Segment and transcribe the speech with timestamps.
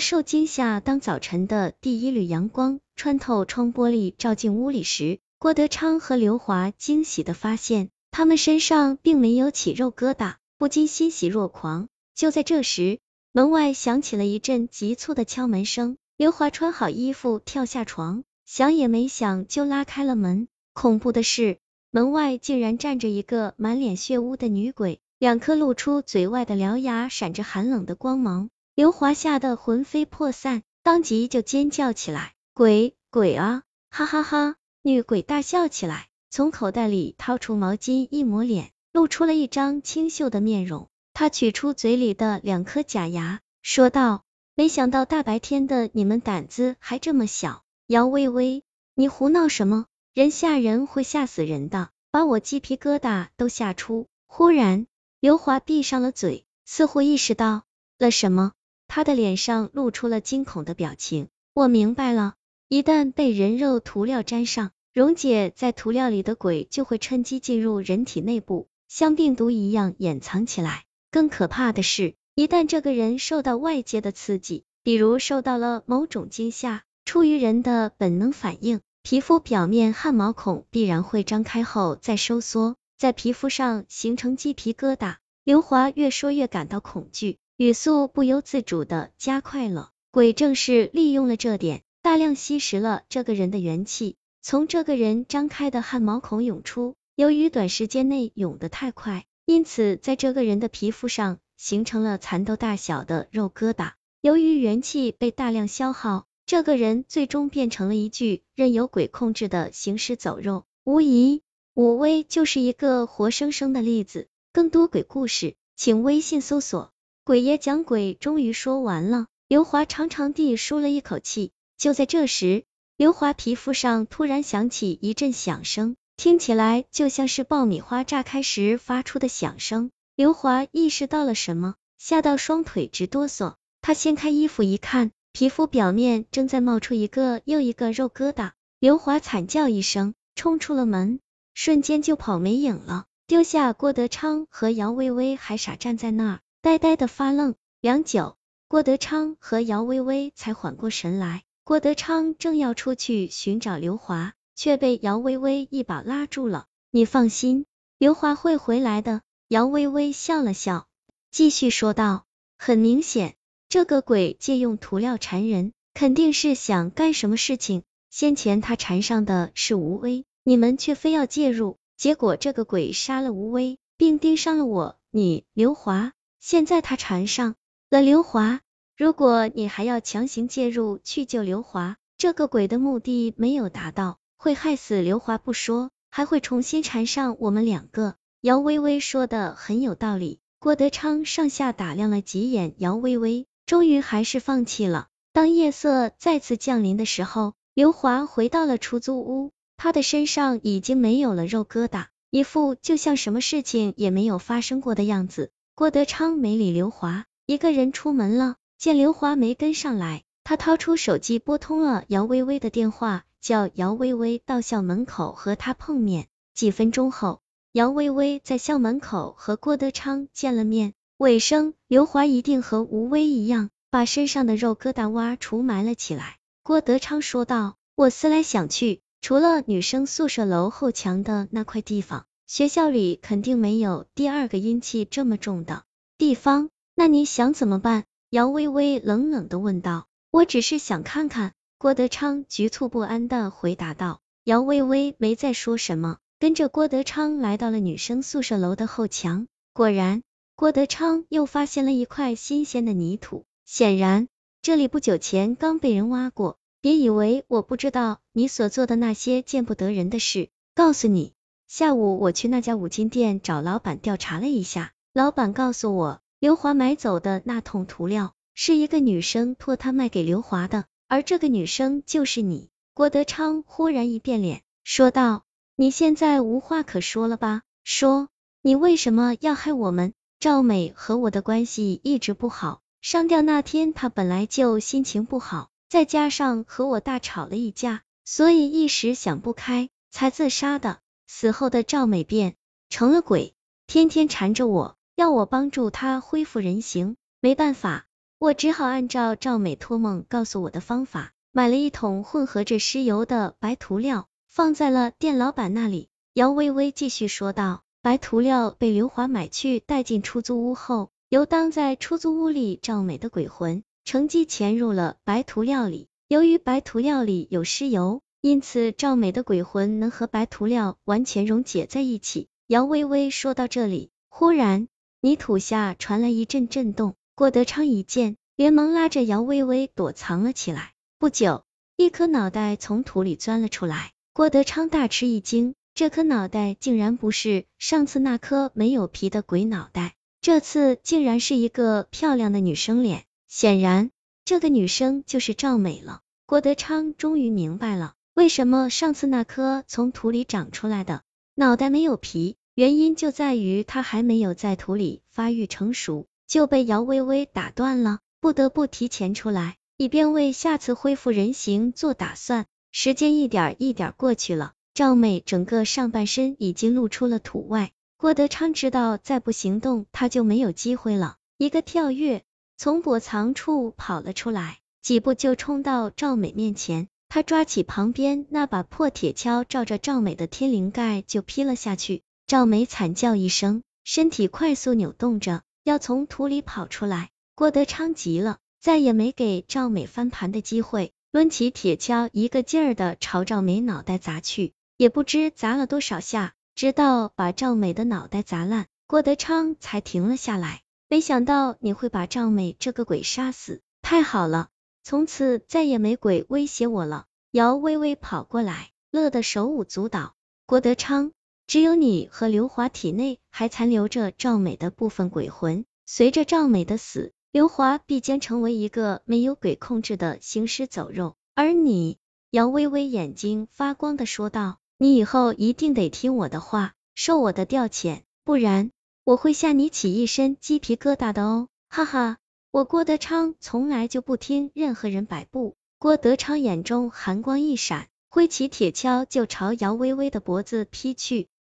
[0.00, 11.88] 受惊吓，当早晨的第一缕阳光穿透窗玻璃照进屋里时，郭德昌和刘华惊喜的发现，他们身上并没有起肉疙瘩，不禁欣喜若狂。
[12.14, 13.00] 就在这时，
[13.32, 20.48] 门外响起了一阵急促的敲门声，刘华穿好衣服跳下床，想也没想就拉开了门。
[20.72, 21.58] 恐怖的是，
[21.90, 28.50] 门外竟然站着一个满脸血污的女鬼，两颗露出嘴外的獠牙闪着寒冷的光芒。
[28.76, 33.62] 刘华吓得魂飞魄散，当即就尖叫起来：“鬼鬼啊！
[33.88, 40.88] 哈哈哈！”女鬼大笑起来，从口袋里掏出毛巾一抹脸，露出了一张清秀的面容。
[41.12, 44.24] 她取出嘴里的两颗假牙，说道
[44.56, 48.64] ：“没想到大白天的，你们胆子还这么小。”姚薇薇，
[48.96, 49.86] 你胡闹什么？
[50.14, 54.08] 人吓人会吓死人的，把我鸡皮疙瘩都吓出。
[54.26, 54.88] 忽然，
[55.20, 57.62] 刘华闭上了嘴，似乎意识到
[57.98, 58.52] 了什么。
[58.86, 61.28] 他的脸上露出了惊恐的表情。
[61.54, 62.34] 我明白了，
[62.68, 70.84] 一旦被人肉涂料沾上，溶解在涂料里的鬼就会趁机进入人体内部，像病毒一样掩藏起来。
[71.10, 85.16] 更可怕的是，一旦这个人受到外界的刺激，比如受到了某种惊吓，出于人的本能反应，皮肤表面汗毛孔必然会张开后再收缩，在皮肤上形成鸡皮疙瘩。
[85.44, 87.38] 刘华越说越感到恐惧。
[87.64, 96.94] 语速不由自主的加快了，鬼正是利用了这点，大量吸食了这个人的元气，从这个人张开的汗毛孔涌出。
[97.16, 103.92] 由于短时间内涌得太快，因此在这个人的皮肤上形成了蚕豆大小的肉疙瘩。
[104.20, 110.66] 由于元气被大量消耗，这个人最终变成了一具任由鬼控制的行尸走肉。
[110.84, 111.40] 无疑，
[111.72, 114.28] 武威就是一个活生生的例子。
[114.52, 116.92] 更多鬼故事，请微信搜索。
[117.26, 121.52] 鬼爷讲鬼终于说完了，刘华长长地舒了一口气。
[121.78, 122.64] 就在这时，
[122.98, 129.90] 刘华皮肤上突然响起一阵响声，听起来就像是爆米花炸开时发出的响声。
[130.14, 133.54] 刘华意识到了什么，吓到双腿直哆嗦。
[133.80, 138.50] 他掀开衣服一看，皮肤表面正在冒出一个又一个肉疙瘩。
[138.80, 141.20] 刘华惨叫一声，冲出了门，
[141.54, 146.40] 瞬间就跑没影了，丢下郭德昌和姚薇薇还傻站在那儿。
[146.64, 148.38] 呆呆的发愣，良久，
[148.68, 151.42] 郭德昌和姚薇薇才缓过神来。
[151.62, 156.64] 郭德昌正要出去寻找刘华，却被姚薇薇一把拉住了。
[156.90, 157.66] 你放心，
[157.98, 159.20] 刘华会回来的。
[159.48, 160.86] 姚薇薇笑了笑，
[161.30, 162.24] 继续说道：
[162.56, 163.34] 很明显，
[163.68, 167.82] 这个鬼借用涂料缠人，肯定是想干什么事情。
[168.08, 176.14] 先前他缠上的是吴威，你们却非要介入，结果这个鬼杀了吴威，并盯上了我，你刘华。
[176.46, 177.54] 现在他缠上
[177.88, 178.60] 了刘华，
[178.98, 188.16] 如果你还要强行介入去救刘华，这个鬼的目的没有达到，会害死刘华不说，还会重新缠上我们两个。
[188.42, 190.38] 姚薇薇说的很有道理。
[190.58, 195.06] 郭德昌上下打量了几眼姚薇薇，终于还是放弃了。
[195.32, 205.50] 当夜色再次降临的时候，刘华回到了出租屋，他的身上已经没有了肉疙瘩，一副就像什么事情也没有发生过的样子。
[205.76, 208.54] 郭德昌没理刘华，一个人出门了。
[208.78, 216.28] 见刘华没跟上来，他掏出手机拨通了姚薇薇的电话，叫姚薇薇到校门口和他碰面。
[216.54, 217.40] 几分钟后，
[217.72, 220.94] 姚薇薇在校门口和郭德昌见了面。
[221.16, 226.36] 尾声，刘华一定和吴威一样，把身上的肉疙瘩挖除埋了起来。
[226.62, 235.84] 郭德昌说道：“我思来想去，除了女生宿舍楼后墙的那块地方。”学校里肯定没有第二个阴气这么重的
[236.18, 238.04] 地方，那你想怎么办？
[238.30, 240.06] 姚薇薇冷冷的问道。
[240.30, 241.52] 我只是想看看。
[241.78, 244.20] 郭德昌局促不安的回答道。
[244.44, 249.46] 姚薇薇没再说什么，跟着郭德昌来到了女生宿舍楼的后墙。
[249.74, 250.22] 果然，
[250.56, 254.28] 郭德昌又发现了一块新鲜的泥土，显然
[254.62, 256.56] 这里不久前刚被人挖过。
[256.80, 261.33] 别以为我不知道你所做的那些见不得人的事，告诉你。
[261.76, 272.68] 下午我去那家五金店找老板调查了一下，老板告诉我，刘华买走的那桶涂料是一个女生托他卖给刘华的，而这个女生就是你。
[272.92, 275.42] 郭德昌忽然一变脸，说道
[275.74, 277.62] ：“你现在无话可说了吧？
[277.82, 278.28] 说，
[278.62, 280.12] 你为什么要害我们？
[280.38, 292.54] 赵美和我的关系一直不好，上吊那天她本来就心情不好，再加上和我大吵了一架，所以一时想不开才自杀的。”死后的赵美变
[292.88, 293.54] 成了鬼，
[293.86, 297.16] 天天缠着我，要我帮助她恢复人形。
[297.40, 298.06] 没办法，
[298.38, 306.08] 我只好按照赵美托梦告诉我的方法，买了一桶混合着尸油的白涂料，放在了店老板那里。
[306.34, 316.08] 姚微微继续说道，白涂料被刘华买去带进出租屋后，游荡在出租屋里赵美的鬼魂乘机潜入了白涂料里。
[316.26, 322.48] 由于白涂料里有尸油，因此赵美的鬼魂能和白涂料完全溶解在一起。
[322.66, 324.88] 姚微微说到这里，忽然
[325.22, 327.14] 泥土下传来一阵震动。
[327.34, 330.92] 郭德昌一见，连忙拉着姚微微躲藏了起来。
[331.18, 331.64] 不久，
[331.96, 334.12] 一颗脑袋从土里钻了出来。
[334.34, 343.24] 郭德昌大吃一惊，这颗脑袋竟然不是上次那颗没有皮的鬼脑袋，这次竟然是一个漂亮的女生脸。
[343.48, 344.10] 显然，
[344.44, 346.20] 这个女生就是赵美了。
[346.44, 351.22] 郭德昌终于明白了，为什么上次那颗从土里长出来的
[351.54, 356.26] 脑袋没有皮，原因就在于它还没有在土里发育成熟。
[356.46, 362.66] 就被姚微微打断了，不得不提前出来，以便为下次恢复人形做打算。
[362.92, 367.92] 时间一点一点过去了，赵美整个上半身已经露出了土外。
[368.18, 372.44] 郭德昌知道再不行动，他就没有机会了，一个跳跃，
[372.76, 377.08] 从躲藏处跑了出来，几步就冲到赵美面前。
[377.28, 382.22] 他抓起旁边那把破铁锹，照着赵美的天灵盖就劈了下去。
[382.46, 385.62] 赵美惨叫一声，身体快速扭动着。
[385.82, 400.80] 要从土里跑出来，郭德昌急了，再也没给赵美翻盘的机会，抡起铁锹，一个劲儿的朝赵美脑袋砸去，也不知砸了多少下，直到把赵美的脑袋砸烂，郭德昌才停了下来。
[401.10, 404.68] 没想到你会把赵美这个鬼杀死，太好了，
[405.04, 407.26] 从此再也没鬼威胁我了。
[407.52, 410.34] 姚微微跑过来，乐得手舞足蹈。
[410.66, 411.30] 郭德昌。
[411.66, 421.36] 只有你和刘华体内还残留着赵美的部分鬼魂，随着赵美的死，刘华必将成为一个没有鬼控制的行尸走肉。
[421.54, 422.18] 而你，
[422.50, 428.90] 姚微微眼睛发光的说道，你以后一定得听我的话，受我的调遣，不然
[429.24, 431.68] 我会吓你起一身鸡皮疙瘩的哦！
[431.88, 432.36] 哈哈，
[432.74, 435.76] 我郭德昌从来就不听任何人摆布。
[435.96, 441.46] 郭德昌眼中寒光一闪，挥起铁锹就朝姚微微的脖子劈去。